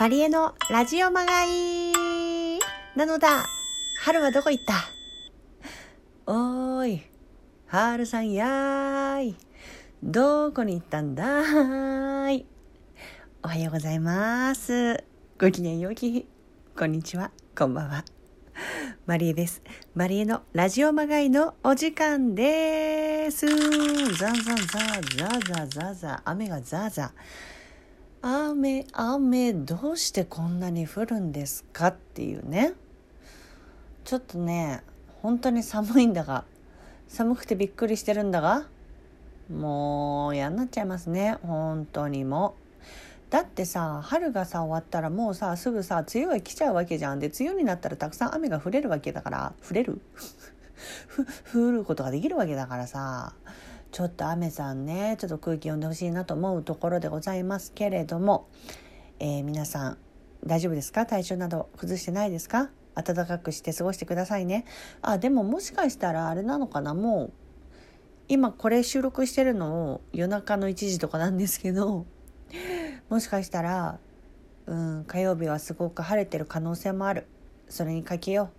[0.00, 1.92] マリエのラジオまがい
[2.96, 3.46] なのだ。
[4.00, 4.74] 春はどこ行った？
[6.26, 7.02] おーい、
[7.68, 9.36] 春さんやーい。
[10.02, 12.46] どこに行ったんだーい。
[13.44, 15.04] おはようございます。
[15.38, 16.26] ごきげんようき。
[16.76, 17.30] こんにちは。
[17.56, 18.04] こんばんは。
[19.06, 19.62] マリエです。
[19.94, 23.46] マリエのラジオまがいのお時間です。
[23.46, 23.58] ザン
[24.18, 27.10] ザンザーザーザーザーザー雨がザーザー。
[28.26, 32.72] 雨雨どうしてこんなに降るんですかっていうね。
[34.04, 34.82] ちょっとね
[35.20, 36.44] 本当に寒いんだが
[37.06, 38.66] 寒くてびっくりしてるんだが
[39.52, 41.36] もう嫌になっちゃいますね。
[41.42, 42.54] 本当にも
[43.28, 47.20] だってさ春がさ終わったらもうさすぐさ梅雨が来ちゃうわけじゃん。
[47.20, 50.00] で梅雨になったらたくさん雨が降れるわけだから降れる？
[51.52, 53.34] 降ることができるわけだからさ。
[53.94, 58.48] ちょっと雨さんねちょっと空気読んでほしいなと思うところでございますけれども、
[59.20, 59.98] えー、皆さん
[60.44, 61.06] 大丈夫ですか？
[61.06, 62.70] 体調など崩してないですか？
[62.96, 64.64] 暖かくして過ごしてくださいね。
[65.00, 66.92] あでももしかしたらあれなのかな？
[66.92, 67.32] もう
[68.26, 72.04] 今これ収録してるのを夜中の1時とかなんですけど
[73.08, 74.00] もしかしたら
[74.66, 77.28] うん火曜日はすごく晴れてる可能性もある。
[77.68, 78.50] それにかけよ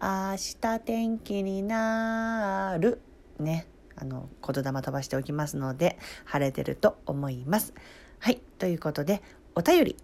[0.00, 0.02] う。
[0.02, 3.02] 明日天気になる。
[3.38, 3.66] ね。
[3.96, 7.74] あの言霊飛ばしておきますので晴れてると思います。
[8.18, 9.22] はいということで
[9.54, 9.96] お便り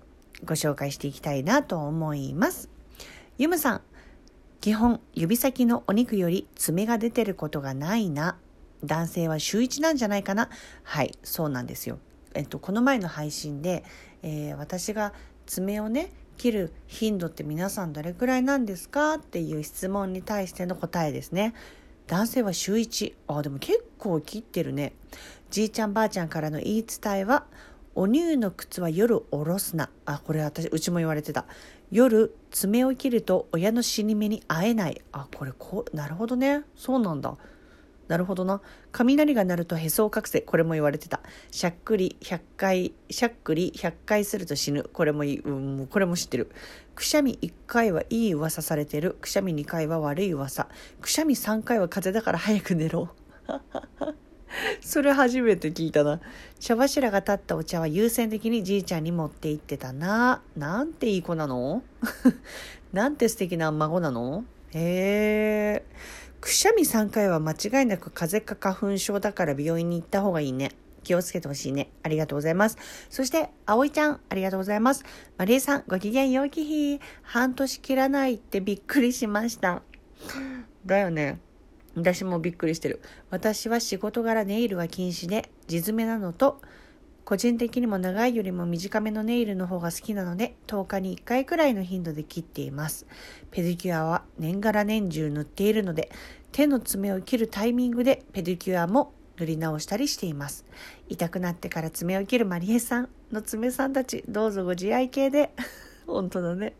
[0.44, 2.68] ご紹介していきたいなと思います。
[3.38, 3.80] ゆむさん
[4.60, 8.36] 基本指先のお肉より爪が出てることがないな
[8.84, 10.48] 男性は週1なんじゃないかな
[10.82, 11.98] はいそうなんですよ。
[12.34, 13.84] えっとこの前の配信で、
[14.22, 15.12] えー、私が
[15.46, 21.54] 爪をね切る頻度って皆さんどれくらいなんですかっていう質問に対しての答えですね。
[22.12, 24.92] 男性は週1あでも結構切ってるね。
[25.48, 27.46] じいちゃんばあちゃんからの言い伝えは
[27.94, 29.88] お乳の靴は夜おろすな。
[30.04, 31.46] あこれ私うちも言われてた。
[31.90, 35.00] 夜爪を切ると親の死に目に会えない。
[35.10, 36.64] あこれこうなるほどね。
[36.76, 37.34] そうなんだ。
[38.08, 38.60] なるほどな。
[38.90, 40.40] 雷が鳴るとへそを隠せ。
[40.42, 41.20] これも言われてた。
[41.50, 44.84] しゃっくり100回しゃっくり100回すると死ぬ。
[44.84, 46.50] これもうんこれも知ってる。
[46.94, 49.16] くしゃみ1回はいい噂されてる。
[49.20, 50.68] くしゃみ2回は悪い噂。
[51.00, 53.08] くしゃみ3回は風邪だから早く寝ろ。
[54.80, 56.20] それ初めて聞いたな。
[56.60, 60.42] 茶柱が立ったお茶は優先的にじいちゃんに持って行ってたな。
[60.56, 61.82] なんていい子なの？
[62.92, 64.44] なんて素敵な孫なの？
[64.74, 65.84] へえ
[66.42, 70.72] くしゃみ3回は間違いなく風邪か花粉症だから病院に行った方がいいね。
[71.04, 71.88] 気をつけてほしいね。
[72.02, 72.78] ありがとうございます。
[73.10, 75.04] そして、葵ちゃん、ありがとうございます。
[75.38, 77.00] マリエさん、ご機嫌ようき日。
[77.22, 79.82] 半年切らないってびっくりしました。
[80.84, 81.38] だよね。
[81.94, 83.00] 私もびっくりしてる。
[83.30, 86.60] 私は仕事柄ネイルは禁止で、地詰めなのと、
[87.24, 93.06] 個人的にも長いよりも短めのネイルの方が好きなので、10日に1回くらいの頻度で切っています。
[93.50, 96.10] ペディキュアは年がら年中塗っているので、
[96.50, 100.64] 手の爪を切るタイミングでペディキュアも塗り直したりしています。
[101.08, 105.52] 痛くなってから爪を切るマリエさんの爪さんたち、どうぞご自愛系で。
[106.06, 106.74] 本当だね。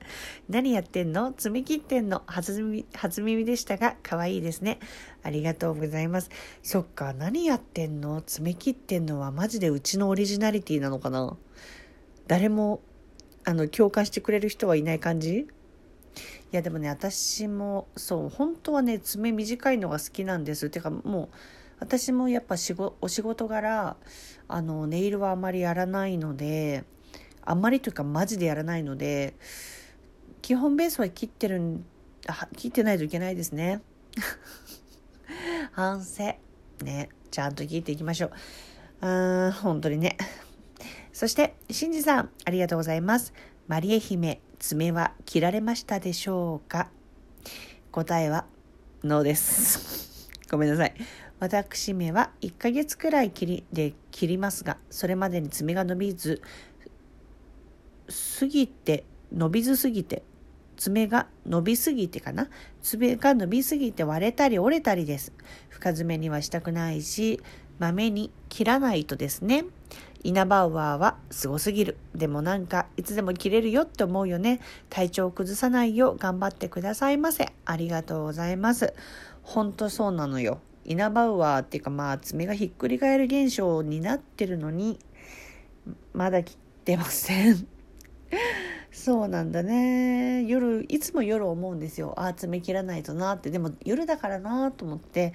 [0.48, 1.32] 何やってんの？
[1.32, 2.22] 爪切ってんの？
[2.26, 4.78] 初耳初耳でしたが、可愛いですね。
[5.22, 6.30] ありがとうございます。
[6.62, 8.22] そっか、何やってんの？
[8.22, 11.36] 爪切ってんのはマジでうちのオリジナリティなのかな？
[12.26, 12.80] 誰も、
[13.44, 15.48] あの、共感してくれる人はいない感じ？
[16.52, 21.28] いやでもね私もそう本当はね爪短いのが好きなんですてかもう
[21.80, 23.96] 私もやっぱ仕事お仕事柄
[24.48, 26.84] あのネイルはあまりやらないので
[27.44, 29.34] あんまりというかマジでやらないので
[30.42, 31.84] 基本ベースは切ってるん
[32.56, 33.80] 切ってないといけないですね。
[35.72, 36.34] 反省。
[36.84, 37.08] ね。
[37.30, 38.30] ちゃんと切っていきましょう。
[39.02, 40.16] うーん本当にね。
[41.12, 43.32] そしてしんじさんありがとうございます。
[43.68, 46.90] マリエ姫爪は切られましたでしょうか？
[47.90, 48.46] 答えは
[49.02, 50.28] ノーです。
[50.50, 50.94] ごめんなさい。
[51.40, 56.40] 私めは1ヶ月くらい切りで切りますがそれまでに爪が伸びず
[58.12, 60.22] すぎて伸びずすぎて
[60.76, 62.48] 爪が伸びすぎてかな？
[62.82, 65.32] 爪が伸びすぎて割れたり折れたりです
[65.68, 67.40] 深爪にはしたくないし
[67.78, 69.64] まめに切らないとですね
[70.24, 71.96] イナバウアーはすごすぎる。
[72.14, 74.60] でもなんかいつでも切れるよって思うよね。
[74.88, 77.52] 体調を崩さないよう頑張ってくださいませ。
[77.64, 78.94] ありがとうございます。
[79.42, 80.60] ほんとそうなのよ。
[80.84, 85.00] イナバウアーっていうかまあ爪がひっくり返る現象になってるのに
[86.12, 87.66] まだ切ってません。
[88.90, 90.44] そうなんだね。
[90.44, 92.14] 夜、いつも夜思うんですよ。
[92.16, 93.50] ああ、爪切らないとなって。
[93.50, 95.32] でも夜だからなと思って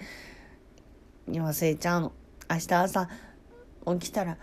[1.28, 2.12] 忘れちゃうの。
[2.50, 3.10] 明日朝
[4.00, 4.38] 起きたら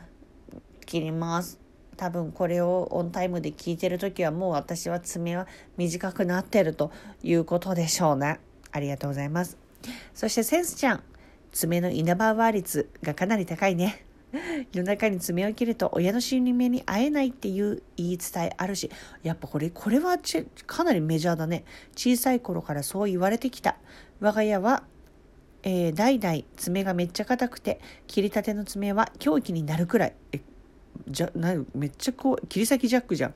[0.84, 1.58] 切ります。
[1.96, 5.46] 多分これをオンタイムで聞いてる時はもう私は爪は
[5.76, 6.90] 短くなってると
[7.22, 8.40] いうことでしょうね。
[8.72, 9.56] ありがとうございます。
[10.14, 11.02] そしてセンスちゃん、
[11.52, 14.04] 爪の稲葉ワー率がかなり高いね。
[14.72, 18.90] 夜中に爪を切ると親の死に目に会えないっていう言い伝えあるし、
[19.22, 20.18] やっぱこれ、これは
[20.66, 21.64] かなりメジャーだね。
[21.96, 23.76] 小さい頃からそう言われてきた。
[24.20, 24.84] 我が家は
[25.64, 30.40] えー、代々爪がめっちゃ硬くて切りたての爪は凶器になるくらいえ
[31.08, 33.34] じゃなめっちゃこう切り裂きジャックじゃん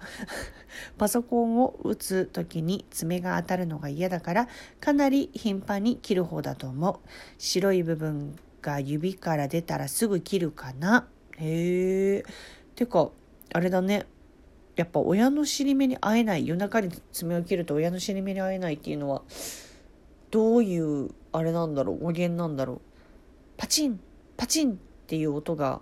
[0.97, 4.49] パソコンを打つ時に爪が当たるのが嫌だから
[4.81, 7.09] かなり頻繁に切る方だと思う
[7.39, 11.09] 白い部分が指から出たらすぐ切るかな。
[11.37, 12.25] へえ
[12.75, 13.11] てか
[13.53, 14.07] あれだね。
[14.77, 19.23] やっぱ親の尻目に会えない夜中に爪を切ると親の尻目に会えないっていうのは
[20.31, 22.81] どういうあれなんだろう語源なんだろう。
[23.57, 24.01] パチン
[24.37, 24.77] パチンっ
[25.07, 25.81] ていう音が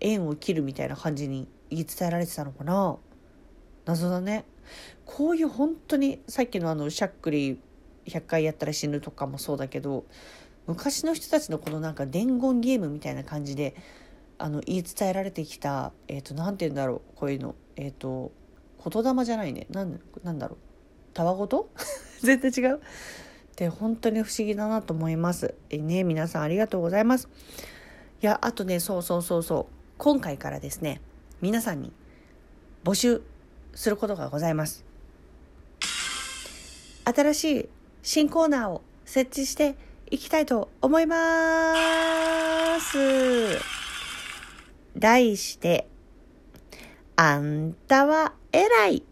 [0.00, 2.96] 縁を切るみたいな感じに言い伝えられてたのかな。
[3.86, 4.44] 謎だね。
[5.04, 7.58] こういう本当にさっきのあのしゃっくり
[8.06, 10.04] 100回やったら死ぬとかもそうだけど
[10.66, 13.74] 昔の人たちのこのなんか伝言ゲームみたいな感じで
[14.38, 18.32] あの言い伝えられてきたえ、ー、と何て言うんだろうこういうのえっ、ー、と
[18.84, 20.58] 言霊じゃないねなんなんだろう
[21.14, 21.70] たわごと？
[22.20, 22.76] 全然違う？
[22.76, 22.80] っ
[23.56, 25.54] て本当に不思議だなと思います。
[25.70, 27.28] えね皆さんありがとうございます。
[28.22, 31.00] いやあとねそうそうそうそう今回からですね
[31.40, 31.92] 皆さんに
[32.84, 33.22] 募集
[33.74, 34.84] することがございます。
[37.04, 37.68] 新しい
[38.02, 39.76] 新コーナーを設置して
[40.08, 41.74] いきたいと思いま
[42.78, 42.96] す。
[44.96, 45.88] 題して、
[47.16, 49.02] あんたは偉い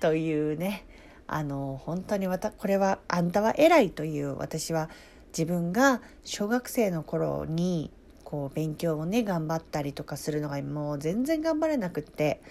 [0.00, 0.84] というね、
[1.26, 4.90] あの本当にわたこれはあんたは偉いという私は
[5.28, 7.90] 自分が小学生の頃に
[8.24, 12.42] こう勉強をね頑張ったりとかするのがもう全然頑張れなくって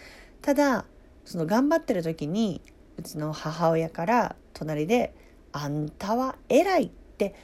[0.42, 0.86] ただ
[1.26, 2.60] その頑張ってる時に
[2.98, 5.14] うちの母親から隣で
[5.52, 7.36] 「あんたは偉い」って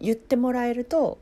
[0.00, 1.18] 言ってもらえると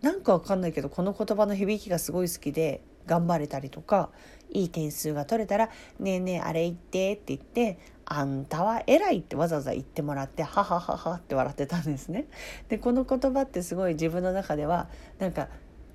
[0.00, 4.10] なんかわかんないけどこの言葉の響きがすごい好きで頑張れたりとか
[4.50, 12.26] いい点数が取れたら「ねえねえあれ言って」って言って「あんたは偉い」ってわざわざ言ってもらって「はははは」って笑ってたんですね。
[12.68, 15.48] でこの言葉ってすごい自分の中ではなんか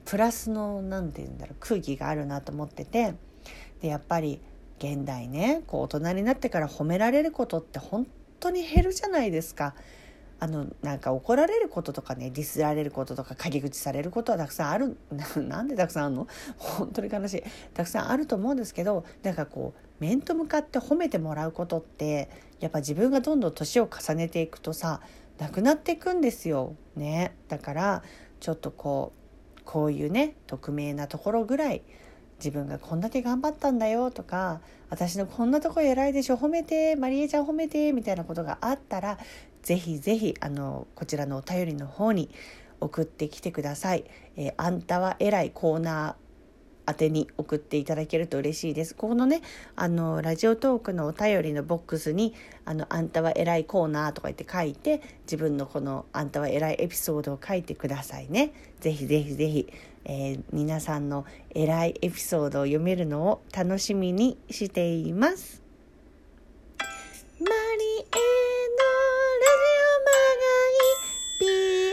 [0.06, 3.14] プラスの何て言うんだろう空気があるなと思ってて
[3.82, 4.42] でやっぱり
[4.80, 8.08] 現代ねこう大人になってから褒められることって本
[8.40, 9.74] 当に減るじゃないですか。
[10.40, 14.96] あのなんか怒られることとかねディスられることとか陰口されることはたくさんある
[15.36, 16.28] なんでたくさんあるの？
[16.58, 17.44] 本当に悲しい
[17.74, 22.30] たくさんあると思うんですけどなんかこう面と向かって褒めてもらうことって
[22.60, 25.02] やっぱ自分がどんどん年を重ねていくとさ
[25.40, 26.76] なくなっていくんですよ。
[26.96, 28.04] ね、だから
[28.40, 29.14] ちょっとこ
[29.58, 31.84] うこういうね匿名なところぐらい
[32.40, 39.18] 自分がこんだけ頑張ったんだよとか私のこんなとこ偉いでしょ褒めてまりえちゃん褒めてみたいなことがあったら
[39.64, 42.30] ぜひぜひあのこちらのお便りの方に
[42.80, 44.06] 送ってきてください。
[44.36, 46.27] えー、あんたは偉いコーナー
[46.88, 48.96] 宛てに送っていただけると嬉しいです。
[48.96, 49.42] このね、
[49.76, 52.34] あの、ラジオトークのお便りのボックスに、
[52.66, 58.54] あの、あんたは偉いコーナーとか言って書いて、自分のこのあんたは偉いエピソードを書いてくださいね。
[58.80, 59.68] ぜひぜひぜひ、
[60.06, 65.62] えー、皆さんの偉いエピソードを読めるのを楽しみにしています。
[67.40, 67.52] マリエの
[69.40, 70.56] ラジオマガ
[71.16, 71.46] イピ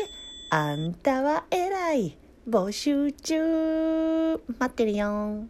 [0.02, 0.14] ー
[0.50, 2.16] あんたは偉い
[2.48, 4.13] 募集中
[4.58, 5.46] 待ってるよ